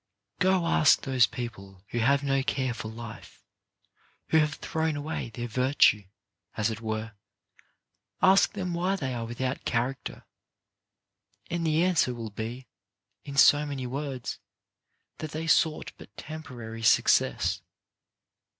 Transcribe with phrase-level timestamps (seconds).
[0.39, 3.43] Go ask those people who have no care for life,
[4.29, 6.05] who have thrown away their virtue,
[6.57, 7.11] as it were,
[8.19, 10.25] ask them why they are without character,
[11.51, 12.65] and the answer will be,
[13.25, 14.39] in so many words,
[15.19, 17.61] that they sought but temporary success.